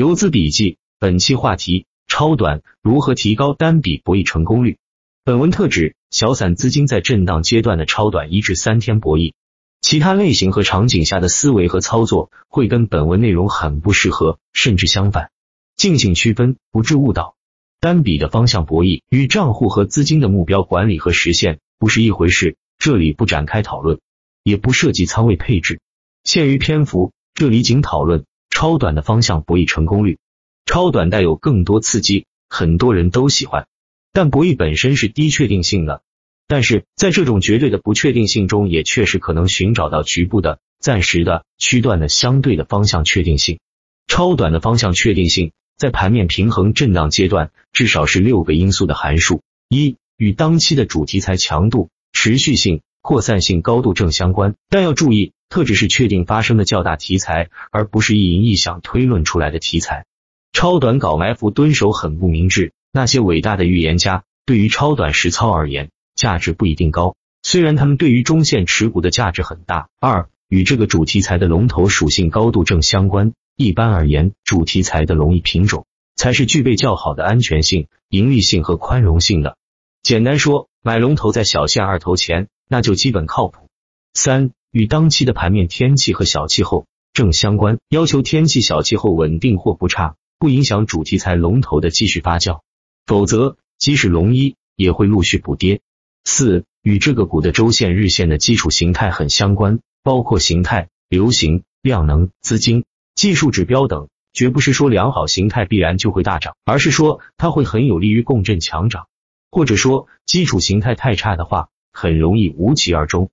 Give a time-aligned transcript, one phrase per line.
[0.00, 4.78] 游资笔记，本期话题：超短如何提高单笔博弈成功率？
[5.24, 9.34] 本文特指小散资金在震荡阶段的超短一至三天博弈，
[9.82, 15.30] 其他类型和场景下的思维和操作会跟本文内容很不适合，甚至相反，
[15.76, 17.34] 敬请区分，不致误导。
[17.78, 24.00] 单笔的方向博弈与账户和资金的目标管理和实现不是一回事，这里不展开讨论，
[24.44, 25.78] 也不涉及仓位配置。
[26.24, 28.24] 限于篇幅，这里仅讨论。
[28.60, 30.18] 超短的方向博弈成功率，
[30.66, 33.66] 超短带有更多刺激，很多人都喜欢。
[34.12, 36.02] 但博弈本身是低确定性的，
[36.46, 43.60] 但是在这种绝对的不确定性中，也确实可能寻找到局部的、暂时的、区段的相对的方向确定性。
[44.06, 49.40] 超短的方向确定性，在盘面平衡震荡阶段，至少是六个因素的函数：
[49.70, 55.32] 一、与当期的主题材强度、持续性、扩散性高度正相关，但要注意。
[55.50, 60.06] 特指是确定发生的较大题材，而不是一影一想推论出来的题材。
[60.52, 62.72] 超短搞埋伏蹲守很不明智。
[62.92, 69.88] 那些伟大的预言家对于超短实操而言，价值不一定高，虽然他们对于中线持股的价值很大。
[70.00, 73.32] 二与这个主题材的龙头属性高度正相关。
[73.56, 75.84] 一般而言，主题材的龙易品种
[76.14, 79.56] 才是具备较好的安全性、盈利性和宽容性的。
[80.02, 83.66] 简单说，买龙头在小线二头前，那就基本靠谱。
[84.14, 84.52] 三。
[84.70, 92.60] 与当期的盘面天气和小气候正相关，要求天气小气候稳定或不差，不影响主题材龙头的继续发酵，
[93.04, 95.80] 否则即使龙一也会陆续补跌。
[96.24, 102.84] 四与这个股的周线、日线的基础形态很相关，包括形态、流行、量能、资金、
[103.16, 109.08] 技术指标等，绝不是说良好形态必然就会大涨，而是说它会很有利于共振强涨，
[109.50, 113.30] 或者说基础形态太差的话，很容易无疾而终。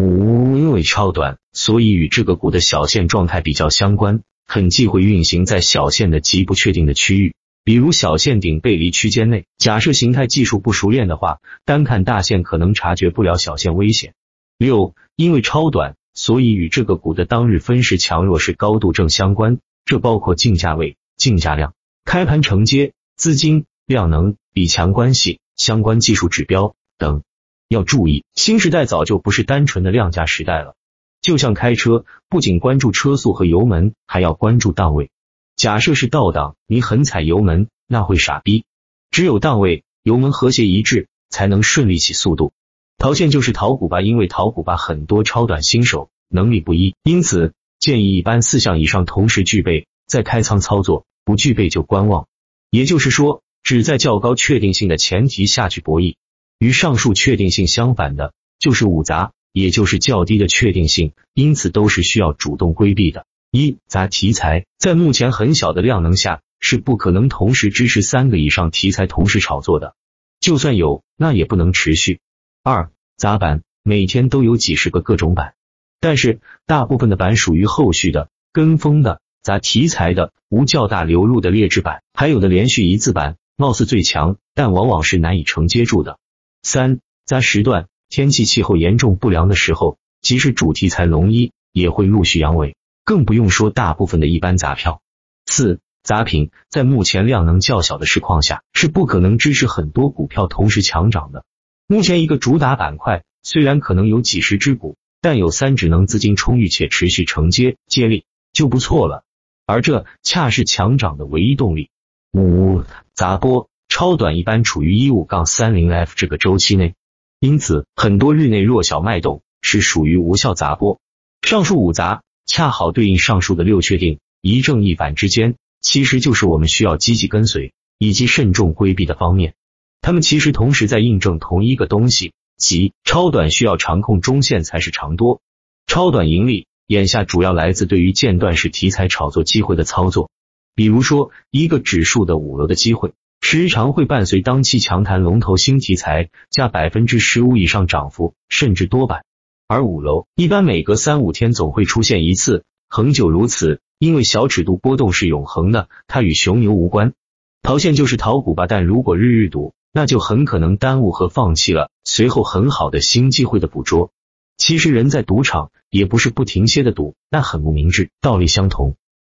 [0.00, 7.34] 五，因为超短，所以与这个股的小线状态比较相关，很忌讳运行在小线的极不确定的区域，
[7.64, 9.44] 比如小线顶背离区间内。
[9.58, 14.14] 假设形态技术不熟练的话，单看大线可能察觉不了小线危险。
[14.58, 27.22] 六，因为超短，所以与这个股的当日分时强弱是高度正相关，这包括竞价位、竞价量、开盘承接、资金、量能、比强关系、相关技术指标等。
[27.70, 30.74] 要注意，新时代早就不是单纯的量价时代了。
[31.22, 35.12] 就像开车，不仅关注车速和油门，还要关注档位。
[35.54, 38.64] 假设是倒档，你狠踩油门，那会傻逼。
[39.12, 42.52] 只有档位、油门和谐一致，才能顺利起速度。
[42.98, 52.26] 淘线就是淘股吧，因为淘股吧很多超短新手能力不一，因此建议一般四项以上同时具备再开仓操作，不具备就观望。
[52.68, 56.16] 也就是说，只在较高确定性的前提下去博弈。
[56.60, 63.24] 与上述确定性相反的，就是五杂，也就是较低的确定性，因此都是需要主动规避的。
[63.50, 69.94] 一杂题材在目前很小的量能下，是不可能同时支持三个以上题材同时炒作的，
[70.38, 72.20] 就算有，那也不能持续。
[72.62, 75.54] 二杂板每天都有几十个各种板，
[75.98, 86.18] 但是大部分的板属于后续的、跟风的、杂题材的、无较大流入的劣质板，还有的连续一字板，貌似最强，但往往是难以承接住的。
[86.62, 95.00] 三杂时段，天气气候严重不良的时候，即使主题材龙一也会陆续阳痿，更不用说大部分的一般杂票。
[95.46, 101.44] 四杂品在目前量能较小的市况下，是不可能支持很多股票同时强涨的。
[101.86, 109.24] 目前一个主打板块虽然可能有几十只股，但有三只能资金充裕且持续承接接力就不错了，
[109.66, 111.90] 而这恰是强涨的唯一动力。
[112.32, 112.84] 五
[113.14, 113.68] 杂波。
[113.90, 116.94] 超短一般处于一五杠三零 F 这个周期内，
[117.40, 121.00] 因此很多日内弱小脉动是属于无效杂波。
[121.42, 129.54] 上述五杂恰好对应上述的六确定，一正一反之间，其实就是我们需要积极跟随以及慎重规避的方面。
[130.00, 135.42] 他们其实同时在印证同一个东西，即超短需要长控中线才是长多。
[135.88, 140.30] 超短盈利眼下主要来自对于间断式题材炒作机会的操作，
[140.76, 143.12] 比如说一个指数的五楼的机会。
[143.52, 149.24] 时常会伴随当期强弹龙头新题材，加百分之十五以上涨幅，甚至多板。
[149.66, 157.12] 而五楼一般每隔三五天总会出现一次，恒久如此，因为小尺度波动是永恒的，它与熊牛无关。
[157.60, 164.12] 逃线就是逃股吧，但如果日日赌，那就很可能耽误和放弃了随后很好的新机会的捕捉。
[164.58, 168.94] 其实人在赌场也不是不停歇的赌，那很不明智，道理相同。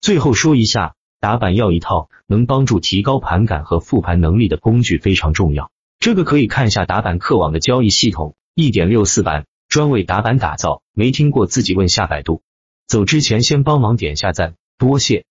[0.00, 0.94] 最后说一下。
[1.20, 12.42] 打板要一套能帮助提高盘感和复盘能力的工具非常重要，这个可以看下打板客网的交易系统，一点六四版专为打板打造，没听过自己问下百度。
[12.86, 15.24] 走之前先帮忙点下赞，多谢。